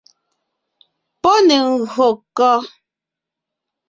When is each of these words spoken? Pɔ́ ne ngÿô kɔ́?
Pɔ́ 1.21 1.35
ne 1.47 1.55
ngÿô 1.71 2.09
kɔ́? 2.37 2.55